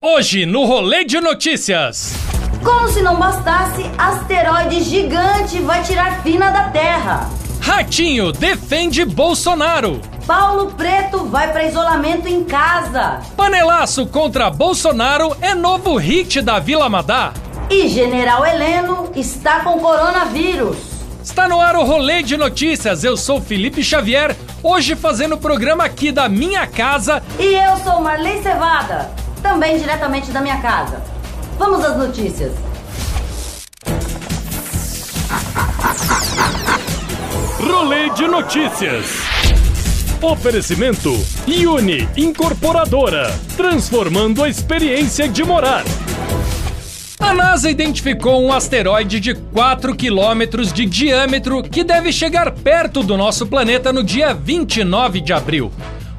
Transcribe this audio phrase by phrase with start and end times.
[0.00, 2.14] Hoje no Rolê de Notícias.
[2.62, 7.28] Como se não bastasse, asteroide gigante vai tirar fina da Terra.
[7.60, 10.00] Ratinho defende Bolsonaro.
[10.24, 13.22] Paulo Preto vai para isolamento em casa.
[13.36, 17.32] Panelaço contra Bolsonaro é novo hit da Vila Madá.
[17.68, 20.76] E General Heleno está com coronavírus.
[21.24, 23.02] Está no ar o Rolê de Notícias.
[23.02, 27.20] Eu sou Felipe Xavier, hoje fazendo o programa aqui da minha casa.
[27.36, 31.02] E eu sou Marley Cevada também diretamente da minha casa.
[31.58, 32.52] Vamos às notícias.
[37.60, 39.06] Rolê de notícias.
[40.20, 41.12] Oferecimento
[41.46, 45.84] Uni Incorporadora, transformando a experiência de morar.
[47.20, 53.16] A NASA identificou um asteroide de 4 quilômetros de diâmetro que deve chegar perto do
[53.16, 55.72] nosso planeta no dia 29 de abril.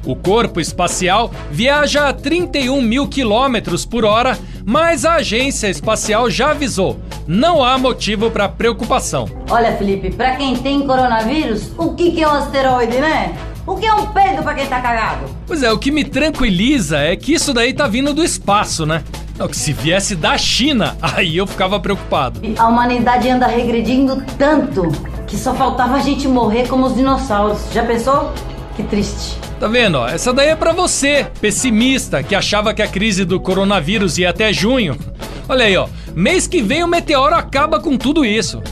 [0.04, 6.52] O corpo espacial viaja a 31 mil quilômetros por hora, mas a agência espacial já
[6.52, 9.28] avisou: não há motivo para preocupação.
[9.50, 13.36] Olha, Felipe, para quem tem coronavírus, o que, que é um asteroide, né?
[13.66, 15.26] O que é um peido para quem tá cagado?
[15.46, 19.04] Pois é, o que me tranquiliza é que isso daí tá vindo do espaço, né?
[19.38, 22.40] Não, que se viesse da China, aí eu ficava preocupado.
[22.58, 24.90] A humanidade anda regredindo tanto
[25.26, 27.72] que só faltava a gente morrer como os dinossauros.
[27.72, 28.32] Já pensou?
[28.76, 29.49] Que triste.
[29.60, 29.98] Tá vendo?
[29.98, 30.08] Ó?
[30.08, 34.50] Essa daí é para você, pessimista, que achava que a crise do coronavírus ia até
[34.54, 34.98] junho.
[35.46, 35.86] Olha aí, ó.
[36.14, 38.62] Mês que vem o meteoro acaba com tudo isso.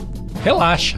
[0.42, 0.96] Relaxa.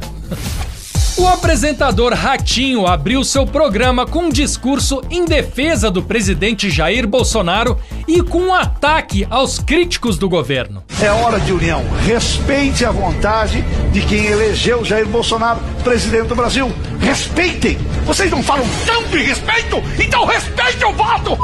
[1.17, 7.77] O apresentador Ratinho abriu seu programa com um discurso em defesa do presidente Jair Bolsonaro
[8.07, 10.85] e com um ataque aos críticos do governo.
[11.03, 11.85] É hora de união.
[12.07, 13.63] Respeite a vontade
[13.93, 16.73] de quem elegeu Jair Bolsonaro presidente do Brasil.
[17.11, 17.77] Respeitem!
[18.07, 19.83] Vocês não falam tanto em respeito?
[20.01, 21.37] Então respeitem o voto!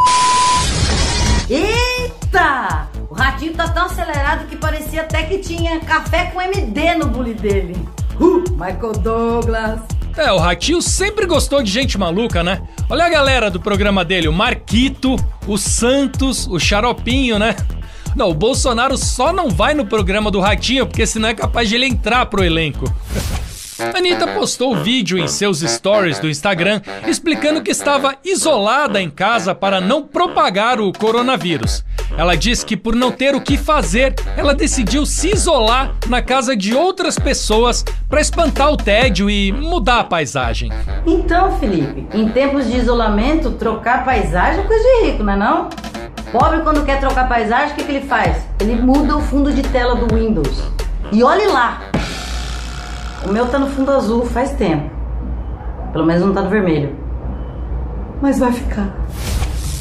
[1.50, 2.88] Eita!
[3.10, 7.34] O ratinho tá tão acelerado que parecia até que tinha café com MD no bule
[7.34, 7.74] dele.
[8.20, 9.80] Uh, Michael Douglas.
[10.16, 12.62] É, o Ratinho sempre gostou de gente maluca, né?
[12.88, 15.16] Olha a galera do programa dele, o Marquito,
[15.48, 17.56] o Santos, o Xaropinho, né?
[18.14, 21.74] Não, o Bolsonaro só não vai no programa do Ratinho porque senão é capaz de
[21.74, 22.86] ele entrar pro elenco.
[23.78, 29.80] Anitta postou vídeo em seus stories do Instagram explicando que estava isolada em casa para
[29.80, 31.84] não propagar o coronavírus.
[32.16, 36.56] Ela diz que por não ter o que fazer, ela decidiu se isolar na casa
[36.56, 40.72] de outras pessoas para espantar o tédio e mudar a paisagem.
[41.06, 45.68] Então, Felipe, em tempos de isolamento, trocar paisagem é coisa de rico, não é não?
[46.32, 48.46] Pobre quando quer trocar paisagem, o que, que ele faz?
[48.60, 50.62] Ele muda o fundo de tela do Windows.
[51.12, 51.82] E olhe lá,
[53.26, 54.88] o meu tá no fundo azul faz tempo.
[55.92, 56.94] Pelo menos não tá no vermelho.
[58.22, 58.94] Mas vai ficar.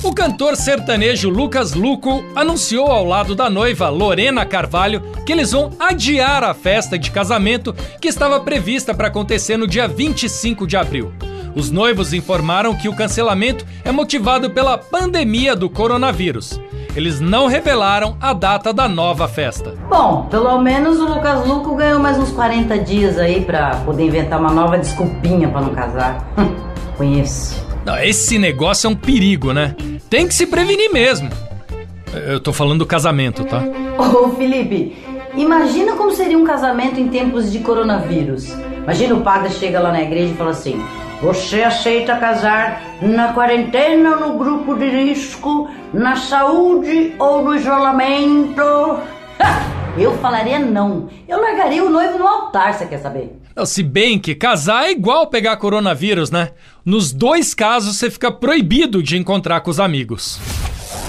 [0.04, 5.72] O cantor sertanejo Lucas Luco anunciou ao lado da noiva Lorena Carvalho que eles vão
[5.80, 11.12] adiar a festa de casamento que estava prevista para acontecer no dia 25 de abril.
[11.56, 16.60] Os noivos informaram que o cancelamento é motivado pela pandemia do coronavírus.
[16.96, 19.74] Eles não revelaram a data da nova festa.
[19.90, 24.40] Bom, pelo menos o Lucas Luco ganhou mais uns 40 dias aí para poder inventar
[24.40, 26.26] uma nova desculpinha para não casar.
[26.98, 27.66] Conheço.
[28.02, 29.76] Esse negócio é um perigo, né?
[30.10, 31.30] Tem que se prevenir mesmo.
[32.14, 33.62] Eu tô falando do casamento, tá?
[33.98, 34.96] Ô, Felipe,
[35.36, 38.56] imagina como seria um casamento em tempos de coronavírus.
[38.78, 40.82] Imagina o padre chega lá na igreja e fala assim:
[41.22, 48.62] Você aceita casar na quarentena no grupo de risco, na saúde ou no isolamento?
[49.98, 51.08] Eu falaria não.
[51.26, 53.40] Eu largaria o noivo no altar, você quer saber?
[53.66, 56.52] Se bem que casar é igual pegar coronavírus, né?
[56.84, 60.38] Nos dois casos você fica proibido de encontrar com os amigos.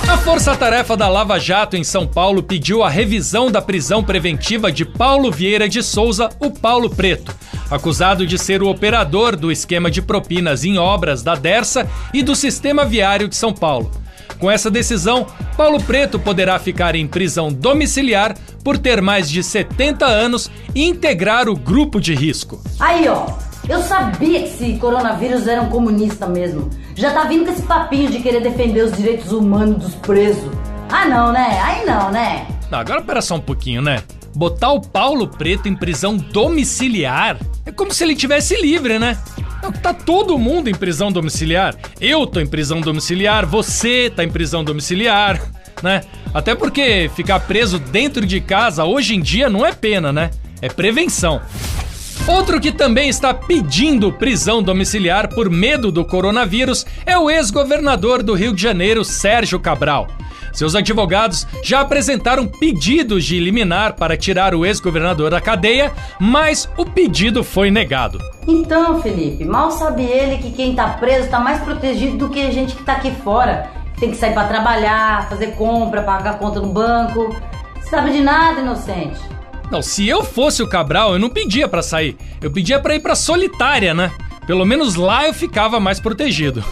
[0.09, 4.85] A Força-Tarefa da Lava Jato em São Paulo pediu a revisão da prisão preventiva de
[4.85, 7.35] Paulo Vieira de Souza, o Paulo Preto,
[7.71, 12.35] acusado de ser o operador do esquema de propinas em obras da Dersa e do
[12.35, 13.91] Sistema Viário de São Paulo.
[14.39, 15.27] Com essa decisão,
[15.57, 21.49] Paulo Preto poderá ficar em prisão domiciliar por ter mais de 70 anos e integrar
[21.49, 22.61] o grupo de risco.
[22.79, 23.27] Aí, ó,
[23.69, 26.69] eu sabia que esse coronavírus era um comunista mesmo.
[26.95, 30.53] Já tá vindo com esse papinho de querer defender os direitos humanos dos presos.
[30.89, 31.61] Ah, não, né?
[31.63, 32.47] Aí não, né?
[32.71, 34.03] Não, agora pera só um pouquinho, né?
[34.37, 39.17] Botar o Paulo Preto em prisão domiciliar é como se ele tivesse livre, né?
[39.83, 41.75] Tá todo mundo em prisão domiciliar.
[41.99, 45.41] Eu tô em prisão domiciliar, você tá em prisão domiciliar,
[45.83, 46.03] né?
[46.35, 50.31] Até porque ficar preso dentro de casa hoje em dia não é pena, né?
[50.61, 51.41] É prevenção.
[52.29, 58.35] Outro que também está pedindo prisão domiciliar por medo do coronavírus é o ex-governador do
[58.35, 60.09] Rio de Janeiro, Sérgio Cabral.
[60.53, 66.85] Seus advogados já apresentaram pedidos de liminar para tirar o ex-governador da cadeia, mas o
[66.85, 68.19] pedido foi negado.
[68.49, 72.51] Então, Felipe, mal sabe ele que quem tá preso tá mais protegido do que a
[72.51, 73.71] gente que tá aqui fora.
[74.01, 77.37] Tem que sair para trabalhar, fazer compra, pagar conta no banco.
[77.89, 79.36] Sabe de nada, inocente.
[79.71, 82.17] Não, se eu fosse o Cabral, eu não pedia para sair.
[82.41, 84.13] Eu pedia para ir para solitária, né?
[84.47, 86.65] Pelo menos lá eu ficava mais protegido.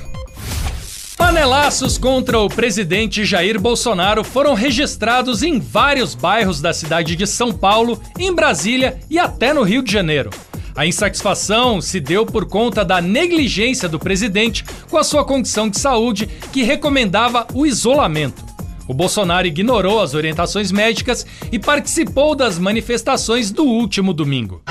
[1.17, 7.53] Panelaços contra o presidente Jair Bolsonaro foram registrados em vários bairros da cidade de São
[7.53, 10.31] Paulo, em Brasília e até no Rio de Janeiro.
[10.77, 15.79] A insatisfação se deu por conta da negligência do presidente com a sua condição de
[15.79, 18.54] saúde, que recomendava o isolamento.
[18.87, 24.63] O Bolsonaro ignorou as orientações médicas e participou das manifestações do último domingo.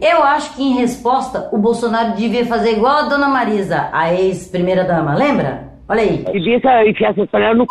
[0.00, 5.14] Eu acho que em resposta o Bolsonaro devia fazer igual a dona Marisa, a ex-primeira-dama,
[5.14, 5.72] lembra?
[5.88, 6.24] Olha aí.
[6.32, 6.56] Devia
[6.88, 7.68] enfiar panelas no c...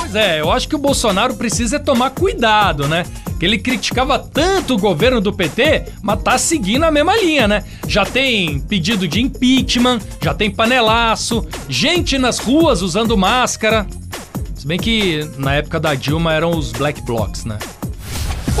[0.00, 3.04] Pois é, eu acho que o Bolsonaro precisa tomar cuidado, né?
[3.40, 7.64] Que ele criticava tanto o governo do PT, mas tá seguindo a mesma linha, né?
[7.88, 13.86] Já tem pedido de impeachment, já tem panelaço, gente nas ruas usando máscara.
[14.54, 17.58] Se bem que na época da Dilma eram os black blocs, né?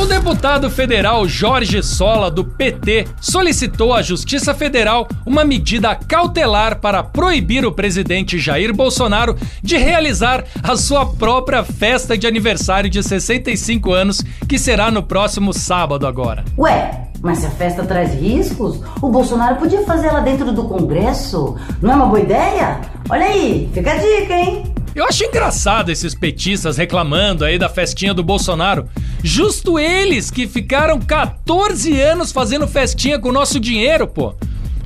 [0.00, 7.02] O deputado federal Jorge Sola, do PT, solicitou à Justiça Federal uma medida cautelar para
[7.02, 13.92] proibir o presidente Jair Bolsonaro de realizar a sua própria festa de aniversário de 65
[13.92, 16.46] anos, que será no próximo sábado agora.
[16.56, 21.56] Ué, mas se a festa traz riscos, o Bolsonaro podia fazer ela dentro do Congresso.
[21.82, 22.80] Não é uma boa ideia?
[23.10, 24.72] Olha aí, fica a dica, hein?
[24.94, 28.88] Eu acho engraçado esses petistas reclamando aí da festinha do Bolsonaro.
[29.22, 34.34] Justo eles que ficaram 14 anos fazendo festinha com o nosso dinheiro, pô.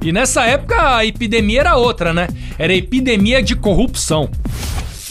[0.02, 2.28] E nessa época a epidemia era outra, né?
[2.58, 4.28] Era epidemia de corrupção.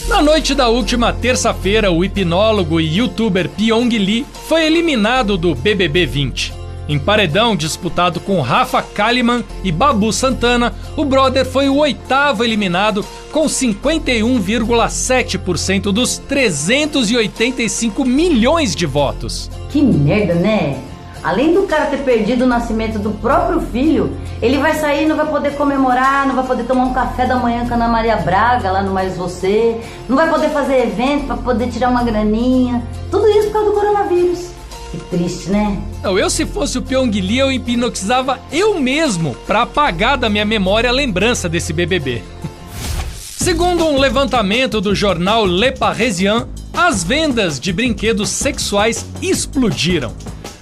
[0.08, 6.04] Na noite da última terça-feira, o hipnólogo e youtuber Pyong Lee foi eliminado do BBB
[6.04, 6.63] 20.
[6.86, 13.04] Em paredão disputado com Rafa Kalimann e Babu Santana, o brother foi o oitavo eliminado
[13.32, 19.50] com 51,7% dos 385 milhões de votos.
[19.70, 20.78] Que merda, né?
[21.22, 25.24] Além do cara ter perdido o nascimento do próprio filho, ele vai sair, não vai
[25.24, 28.70] poder comemorar, não vai poder tomar um café da manhã com a Ana Maria Braga
[28.70, 32.82] lá no Mais Você, não vai poder fazer evento para poder tirar uma graninha.
[33.10, 34.52] Tudo isso por causa do coronavírus.
[34.94, 35.82] Que triste, né?
[36.02, 40.44] Não, eu se fosse o Pyong Lee, eu hipnotizava eu mesmo para apagar da minha
[40.44, 42.22] memória a lembrança desse BBB.
[43.18, 50.14] Segundo um levantamento do jornal Le Parisien, as vendas de brinquedos sexuais explodiram.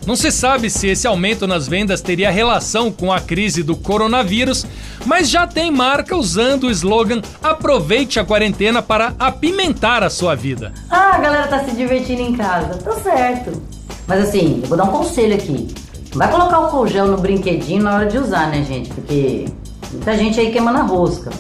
[0.07, 4.67] Não se sabe se esse aumento nas vendas teria relação com a crise do coronavírus,
[5.07, 10.73] mas já tem marca usando o slogan Aproveite a quarentena para apimentar a sua vida.
[10.91, 12.79] Ah, a galera tá se divertindo em casa.
[12.79, 13.63] Tá certo.
[14.07, 15.69] Mas assim, eu vou dar um conselho aqui.
[16.13, 18.91] Não vai colocar o colgel no brinquedinho na hora de usar, né, gente?
[18.91, 19.47] Porque
[19.93, 21.31] muita gente aí queima na rosca.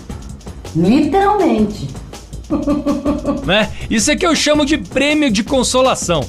[0.75, 1.88] Literalmente.
[3.45, 3.71] né?
[3.90, 6.26] Isso é que eu chamo de prêmio de consolação.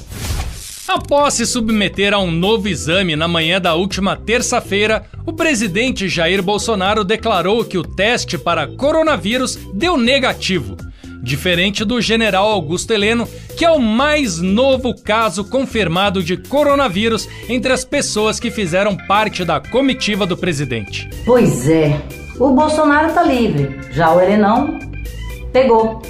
[0.86, 6.42] Após se submeter a um novo exame na manhã da última terça-feira, o presidente Jair
[6.42, 10.76] Bolsonaro declarou que o teste para coronavírus deu negativo
[11.24, 13.26] diferente do general Augusto Heleno,
[13.56, 19.44] que é o mais novo caso confirmado de coronavírus entre as pessoas que fizeram parte
[19.44, 21.08] da comitiva do presidente.
[21.24, 22.00] Pois é,
[22.38, 24.78] o Bolsonaro tá livre, já o Helenão
[25.52, 26.02] pegou.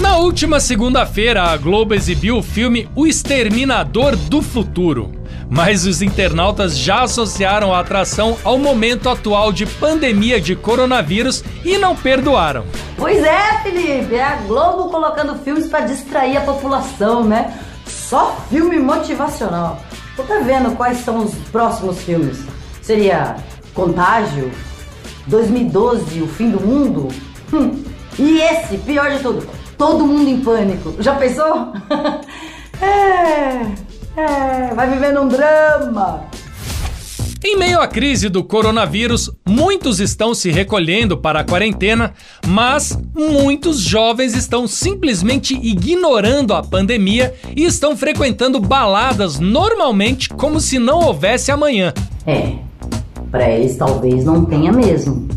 [0.00, 6.76] Na última segunda-feira, a Globo exibiu o filme O Exterminador do Futuro mas os internautas
[6.76, 12.64] já associaram a atração ao momento atual de pandemia de coronavírus e não perdoaram.
[12.96, 17.58] Pois é, Felipe, é a Globo colocando filmes para distrair a população, né?
[17.86, 19.80] Só filme motivacional.
[20.16, 22.38] Tô tá vendo quais são os próximos filmes.
[22.80, 23.36] Seria
[23.74, 24.50] Contágio,
[25.26, 27.08] 2012, O Fim do Mundo?
[27.52, 27.82] Hum.
[28.18, 29.46] E esse, pior de tudo,
[29.76, 30.94] Todo Mundo em Pânico.
[31.00, 31.72] Já pensou?
[32.80, 33.83] é.
[34.16, 36.24] É, vai vivendo um drama.
[37.46, 42.14] Em meio à crise do coronavírus, muitos estão se recolhendo para a quarentena,
[42.46, 50.78] mas muitos jovens estão simplesmente ignorando a pandemia e estão frequentando baladas normalmente como se
[50.78, 51.92] não houvesse amanhã.
[52.26, 52.54] É,
[53.30, 55.33] pra eles talvez não tenha mesmo.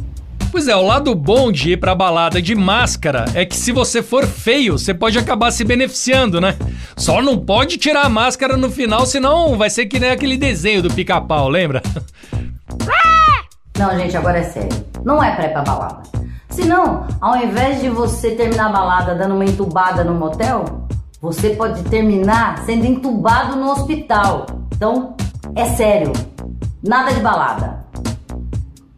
[0.52, 4.02] Pois é, o lado bom de ir pra balada de máscara é que se você
[4.02, 6.56] for feio, você pode acabar se beneficiando, né?
[6.96, 10.82] Só não pode tirar a máscara no final, senão vai ser que nem aquele desenho
[10.82, 11.82] do pica-pau, lembra?
[13.78, 14.86] Não, gente, agora é sério.
[15.06, 16.02] Não é pra ir pra balada.
[16.50, 20.88] Senão, ao invés de você terminar a balada dando uma entubada no motel,
[21.22, 24.48] você pode terminar sendo entubado no hospital.
[24.76, 25.16] Então,
[25.56, 26.12] é sério.
[26.84, 27.86] Nada de balada.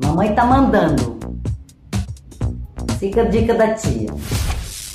[0.01, 1.19] Mamãe tá mandando.
[2.99, 4.09] Fica a dica da tia.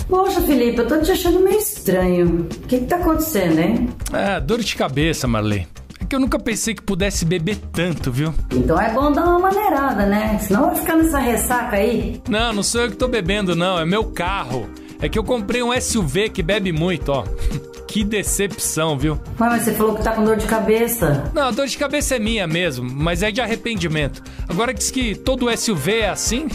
[0.08, 2.40] Poxa, Felipe, eu tô te achando meio estranho.
[2.42, 3.88] O que que tá acontecendo, hein?
[4.12, 5.66] É, dor de cabeça, Marley.
[5.98, 8.34] É que eu nunca pensei que pudesse beber tanto, viu?
[8.52, 10.38] Então é bom dar uma maneirada, né?
[10.38, 12.20] Senão vai ficar nessa ressaca aí.
[12.28, 13.78] Não, não sou eu que tô bebendo, não.
[13.78, 14.68] É meu carro.
[15.00, 17.24] É que eu comprei um SUV que bebe muito, ó.
[17.86, 19.12] Que decepção, viu?
[19.12, 21.30] Ué, mas você falou que tá com dor de cabeça.
[21.32, 24.20] Não, a dor de cabeça é minha mesmo, mas é de arrependimento.
[24.48, 26.48] Agora diz que todo SUV é assim?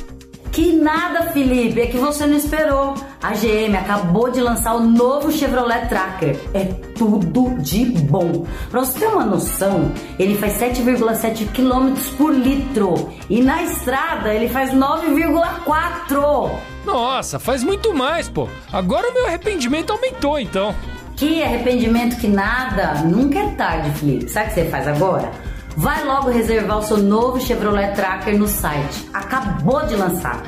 [0.60, 2.94] Que nada, Felipe, é que você não esperou.
[3.24, 6.38] A GM acabou de lançar o novo Chevrolet Tracker.
[6.54, 6.66] É
[6.98, 8.46] tudo de bom.
[8.70, 9.90] Pra você ter uma noção,
[10.20, 13.10] ele faz 7,7 km por litro.
[13.30, 16.52] E na estrada ele faz 9,4.
[16.84, 18.50] Nossa, faz muito mais, pô.
[18.70, 20.76] Agora o meu arrependimento aumentou, então.
[21.16, 22.96] Que arrependimento que nada.
[23.06, 24.30] Nunca é tarde, Felipe.
[24.30, 25.32] Sabe o que você faz agora?
[25.78, 29.10] Vai logo reservar o seu novo Chevrolet Tracker no site.
[29.14, 30.44] Acabou de lançar.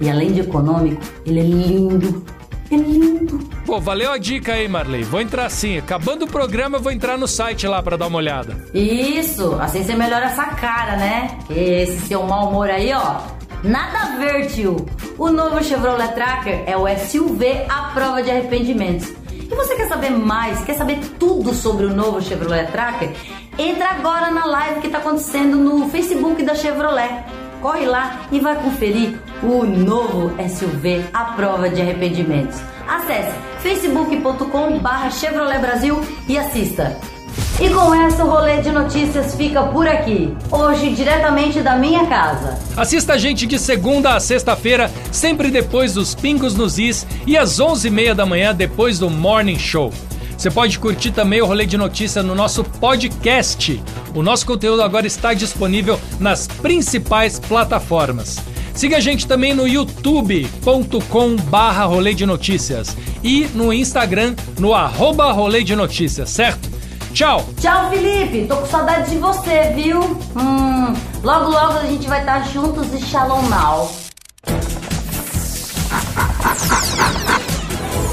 [0.00, 2.24] E além de econômico, ele é lindo.
[2.70, 3.38] É lindo.
[3.64, 5.02] Pô, valeu a dica aí, Marley.
[5.02, 5.78] Vou entrar sim.
[5.78, 8.56] Acabando o programa, eu vou entrar no site lá pra dar uma olhada.
[8.74, 11.38] Isso, assim você melhora essa cara, né?
[11.50, 13.20] Esse seu mau humor aí, ó.
[13.64, 14.76] Nada a ver, tio.
[15.18, 19.12] O novo Chevrolet Tracker é o SUV à prova de arrependimentos.
[19.50, 20.64] E você quer saber mais?
[20.64, 23.10] Quer saber tudo sobre o novo Chevrolet Tracker?
[23.58, 27.24] Entra agora na live que está acontecendo no Facebook da Chevrolet.
[27.62, 32.60] Corre lá e vai conferir o novo SUV à prova de arrependimentos.
[32.88, 37.15] Acesse facebook.com/barra Chevrolet Brasil e assista.
[37.58, 40.36] E com essa o rolê de notícias fica por aqui.
[40.50, 42.58] Hoje, diretamente da minha casa.
[42.76, 47.58] Assista a gente de segunda a sexta-feira, sempre depois dos Pingos nos Is e às
[47.58, 49.90] 11h30 da manhã depois do Morning Show.
[50.36, 53.82] Você pode curtir também o rolê de notícia no nosso podcast.
[54.14, 58.36] O nosso conteúdo agora está disponível nas principais plataformas.
[58.74, 62.94] Siga a gente também no youtube.com barra rolê de notícias
[63.24, 66.75] e no Instagram no arroba rolê de notícias, certo?
[67.16, 67.42] Tchau!
[67.58, 68.46] Tchau, Felipe.
[68.46, 70.02] Tô com saudade de você, viu?
[70.36, 73.90] Hum, logo, logo a gente vai estar juntos e shalom now.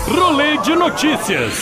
[0.07, 1.53] Rolê de notícias.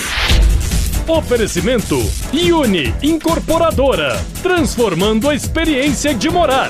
[1.07, 1.97] Oferecimento
[2.31, 6.69] Uni Incorporadora, transformando a experiência de morar.